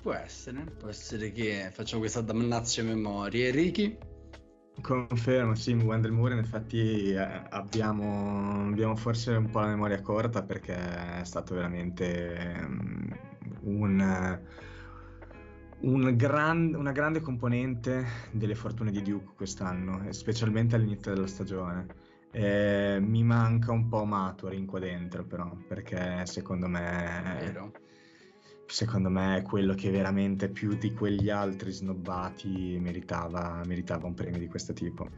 [0.01, 3.51] Può essere, può essere che facciamo questa damnazio memoria.
[3.51, 3.99] Ricky?
[4.81, 10.43] Confermo, sì, Wendell Moore in effetti eh, abbiamo, abbiamo, forse un po' la memoria corta
[10.43, 10.75] perché
[11.21, 13.17] è stato veramente um,
[13.63, 14.41] un,
[15.81, 21.87] un gran, una grande componente delle fortune di Duke quest'anno, specialmente all'inizio della stagione.
[22.31, 27.37] Eh, mi manca un po' Maturin qua dentro però perché secondo me...
[27.41, 27.73] Vero
[28.69, 34.39] secondo me è quello che veramente più di quegli altri snobbati meritava, meritava un premio
[34.39, 35.09] di questo tipo.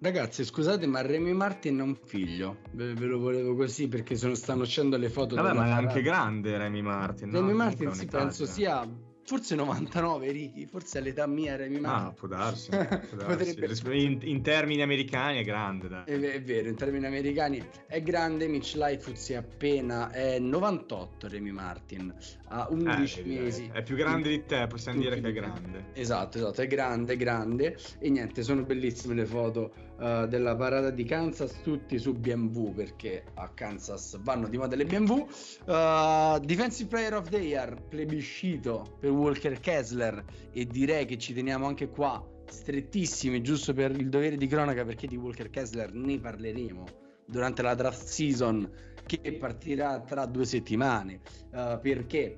[0.00, 2.58] Ragazzi, scusate, ma Remy Martin è un figlio.
[2.72, 5.36] Ve, ve lo volevo così perché sono, stanno uscendo le foto.
[5.36, 7.30] Vabbè, ma è anche grande Remy Martin.
[7.30, 7.56] Remy no?
[7.56, 8.84] Martin, sì, penso sia
[9.24, 12.06] forse 99 Ricky, forse all'età mia Remy Martin.
[12.06, 12.70] Ah, può darsi.
[12.72, 13.54] Può darsi.
[13.54, 13.96] Potrebbe...
[13.96, 16.04] in, in, termini americani è grande, dai.
[16.04, 18.48] È, è, vero, in termini americani è grande.
[18.48, 22.14] Mitch Lightfoot è appena è 98 Remy Martin,
[22.48, 23.70] ha 11 eh, mesi.
[23.72, 25.86] È più grande di te, possiamo dire che è grande.
[25.92, 27.76] Esatto, esatto, è grande, grande.
[27.98, 33.24] E niente, sono bellissime le foto uh, della parata di Kansas, tutti su BMW perché
[33.34, 35.26] a Kansas vanno di moda le BMW.
[35.66, 41.66] Uh, Defensive Player of the Year, plebiscito per Walker Kessler e direi che ci teniamo
[41.66, 46.84] anche qua strettissimi giusto per il dovere di cronaca perché di Walker Kessler ne parleremo
[47.24, 48.70] durante la draft season
[49.06, 51.20] che partirà tra due settimane
[51.52, 52.36] uh, perché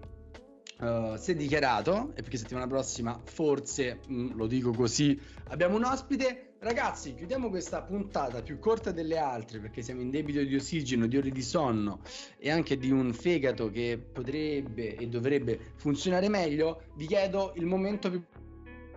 [0.80, 5.76] uh, si è dichiarato e perché settimana prossima forse mh, mm, lo dico così abbiamo
[5.76, 10.54] un ospite Ragazzi, chiudiamo questa puntata più corta delle altre perché siamo in debito di
[10.54, 12.00] ossigeno, di ore di sonno
[12.38, 16.84] e anche di un fegato che potrebbe e dovrebbe funzionare meglio.
[16.94, 18.24] Vi chiedo il momento più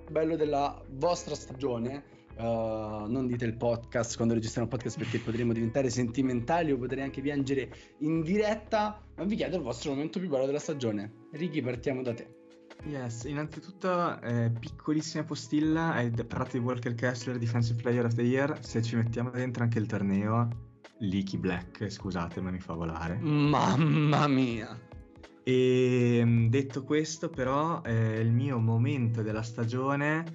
[0.09, 2.15] bello della vostra stagione.
[2.37, 7.03] Uh, non dite il podcast quando registriamo il podcast perché potremmo diventare sentimentali o potrei
[7.03, 9.03] anche piangere in diretta.
[9.17, 11.27] Ma vi chiedo il vostro momento più bello della stagione.
[11.33, 12.36] Ricky, partiamo da te.
[12.83, 18.57] Yes, innanzitutto eh, piccolissima postilla, hai parlato di Walker Kessler, Defensive Player of the Year,
[18.63, 20.47] se ci mettiamo dentro anche il torneo,
[20.99, 23.17] Leaky Black, scusate ma mi fa volare.
[23.17, 24.79] Mamma mia!
[25.43, 30.25] E mm, detto questo però, eh, il mio momento della stagione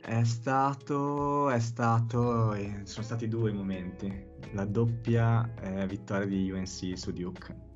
[0.00, 4.12] è stato, è stato, eh, sono stati due momenti,
[4.52, 7.70] la doppia eh, vittoria di UNC su Duke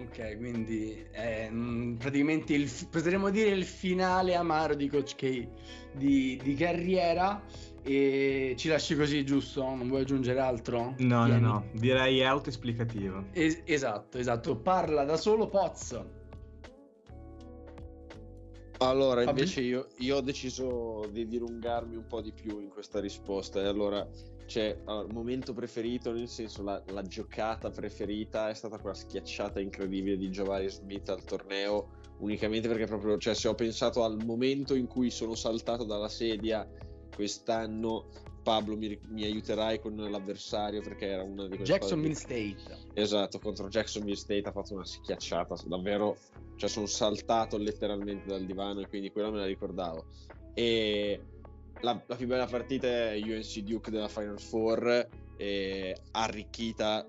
[0.00, 5.48] Ok, quindi è mm, praticamente il, potremmo dire il finale amaro di Coach K
[5.92, 7.42] di, di, carriera
[7.82, 9.62] e ci lasci così, giusto?
[9.62, 10.94] Non vuoi aggiungere altro?
[10.98, 11.40] No, Tieni.
[11.40, 13.26] no, no, direi autoesplicativo.
[13.32, 16.00] Es- esatto, esatto, parla da solo Poz.
[18.78, 23.60] Allora, invece io, io, ho deciso di dilungarmi un po' di più in questa risposta
[23.60, 24.06] e allora
[24.48, 30.16] c'è allora, momento preferito, nel senso la, la, giocata preferita è stata quella schiacciata incredibile
[30.16, 31.90] di Giovanni Smith al torneo,
[32.20, 36.66] unicamente perché proprio, cioè se ho pensato al momento in cui sono saltato dalla sedia
[37.14, 38.08] quest'anno,
[38.42, 42.56] Pablo mi, mi aiuterai con l'avversario perché era una di quelle Jacksonville State.
[42.94, 46.16] Esatto, contro Jacksonville State ha fatto una schiacciata, davvero
[46.56, 50.06] cioè sono saltato letteralmente dal divano e quindi quella me la ricordavo.
[50.54, 51.20] E
[51.80, 57.08] la, la più bella partita è UNC Duke della Final Four, eh, arricchita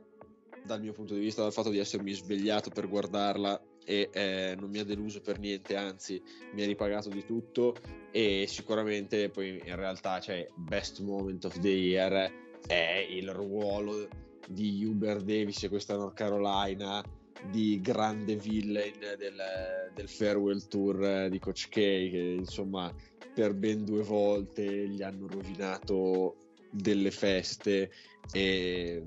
[0.64, 4.70] dal mio punto di vista, dal fatto di essermi svegliato per guardarla e eh, non
[4.70, 6.22] mi ha deluso per niente, anzi
[6.54, 7.76] mi ha ripagato di tutto
[8.12, 12.32] e sicuramente poi in realtà cioè best moment of the year
[12.68, 14.08] è il ruolo
[14.48, 17.04] di Uber Davis e questa North Carolina
[17.50, 22.94] di grande villain del, del farewell tour di Coach K che insomma
[23.34, 26.36] per ben due volte gli hanno rovinato
[26.72, 27.92] delle feste
[28.32, 29.04] e,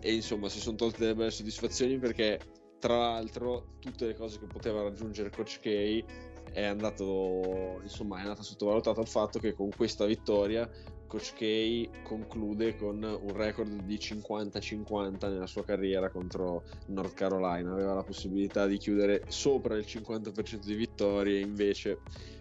[0.00, 2.40] e insomma si sono tolte delle belle soddisfazioni perché
[2.78, 6.04] tra l'altro tutte le cose che poteva raggiungere Coach K
[6.52, 10.68] è andato insomma è andato sottovalutato il fatto che con questa vittoria
[11.10, 17.94] Coach K conclude con un record di 50-50 nella sua carriera contro North Carolina aveva
[17.94, 21.98] la possibilità di chiudere sopra il 50% di vittorie invece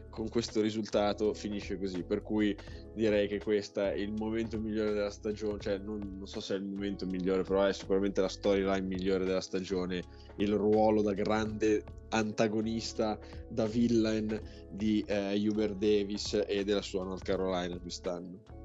[0.09, 2.03] con questo risultato finisce così.
[2.03, 2.55] Per cui
[2.93, 5.59] direi che questo è il momento migliore della stagione.
[5.59, 9.26] Cioè, non, non, so se è il momento migliore, però è sicuramente la storyline migliore
[9.26, 10.03] della stagione.
[10.38, 13.17] Il ruolo da grande antagonista,
[13.47, 14.39] da villain
[14.70, 18.59] di eh, Hubert Davis e della sua North Carolina quest'anno.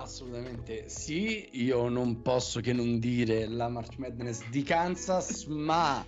[0.00, 6.02] Assolutamente sì, io non posso che non dire la March Madness di Kansas, ma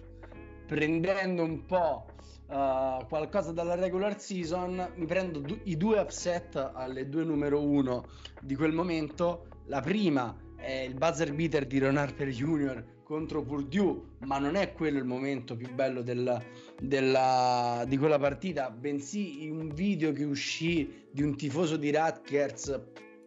[0.66, 2.06] prendendo un po'
[2.46, 8.06] uh, qualcosa dalla regular season, mi prendo du- i due upset alle due numero uno
[8.40, 9.48] di quel momento.
[9.66, 12.82] La prima è il buzzer beater di Ron Harper Jr.
[13.02, 16.42] contro Purdue, ma non è quello il momento più bello del,
[16.80, 22.80] della, di quella partita, bensì un video che uscì di un tifoso di Rutgers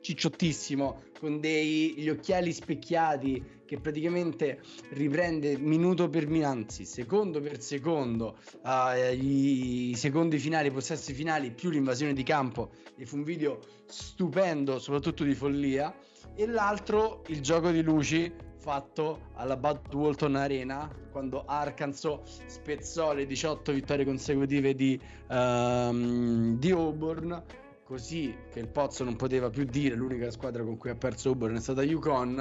[0.06, 8.38] cicciottissimo con degli occhiali specchiati che praticamente riprende minuto per minuto, anzi secondo per secondo
[8.62, 13.60] uh, i secondi finali, i possessi finali più l'invasione di campo e fu un video
[13.88, 15.92] stupendo soprattutto di follia.
[16.36, 23.26] E l'altro il gioco di luci fatto alla Bud Walton Arena quando Arkansas spezzò le
[23.26, 25.00] 18 vittorie consecutive di,
[25.30, 27.44] um, di Auburn
[27.86, 31.56] così che il Pozzo non poteva più dire l'unica squadra con cui ha perso Auburn
[31.56, 32.32] è stata Yukon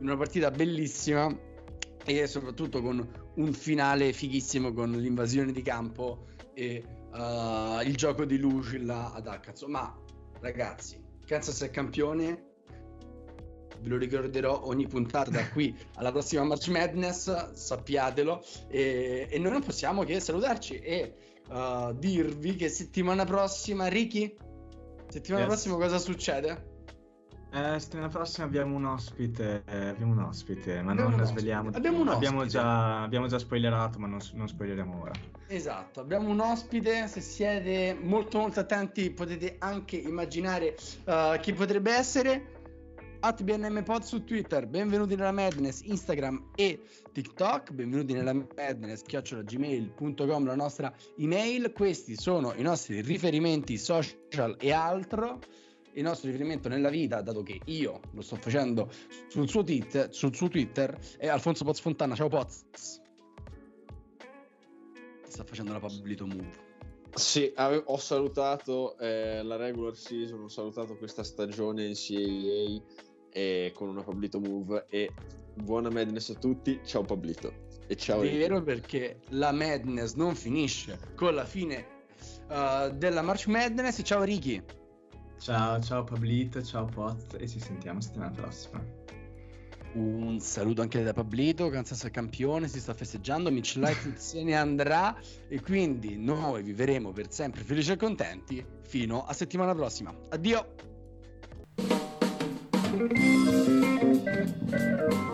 [0.00, 1.28] in una partita bellissima
[2.06, 6.24] e soprattutto con un finale fighissimo con l'invasione di campo
[6.54, 6.82] e
[7.12, 9.68] uh, il gioco di luci là ad Arkansas.
[9.68, 9.94] Ma
[10.40, 12.52] ragazzi Kansas è campione
[13.80, 19.52] ve lo ricorderò ogni puntata da qui alla prossima March Madness sappiatelo e, e noi
[19.52, 21.14] non possiamo che salutarci e
[21.50, 24.34] uh, dirvi che settimana prossima Ricky
[25.14, 25.52] Settimana yes.
[25.52, 26.72] prossima cosa succede?
[27.52, 31.70] Eh, settimana prossima abbiamo un ospite, eh, abbiamo un ospite, ma abbiamo non sveliamo.
[31.72, 32.26] Abbiamo un ospite.
[32.26, 35.12] Abbiamo già, abbiamo già spoilerato, ma non, non, spoileriamo ora.
[35.46, 41.92] Esatto, abbiamo un ospite, se siete molto molto attenti potete anche immaginare uh, chi potrebbe
[41.92, 42.53] essere
[43.24, 50.54] at BNMPod su Twitter, benvenuti nella Madness, Instagram e TikTok, benvenuti nella Madness, chiocciolagmail.com la
[50.54, 55.38] nostra email, questi sono i nostri riferimenti social e altro,
[55.94, 58.90] il nostro riferimento nella vita, dato che io lo sto facendo
[59.28, 62.66] sul suo, tit- sul suo Twitter, è Alfonso Poz Fontana, ciao Poz.
[65.26, 66.72] Sta facendo la Pablito Move.
[67.14, 73.72] Sì, avevo, ho salutato eh, la regular season, ho salutato questa stagione in CAA e
[73.74, 74.86] con una Pablito Move.
[74.88, 75.10] E
[75.54, 77.52] buona Madness a tutti, ciao Pablito
[77.86, 78.64] e ciao Vero Ricky.
[78.64, 81.86] perché la Madness non finisce con la fine
[82.48, 84.62] uh, della March Madness, ciao Ricky.
[85.38, 89.02] Ciao, ciao Pablito, ciao Pot e ci sentiamo settimana prossima.
[89.94, 94.56] Un saluto anche da Pablito, Kansas è campione, si sta festeggiando, Mitch Light se ne
[94.56, 95.16] andrà.
[95.48, 100.12] E quindi noi vivremo per sempre felici e contenti fino a settimana prossima.
[100.30, 100.93] Addio!
[103.06, 104.24] thank
[104.72, 105.33] you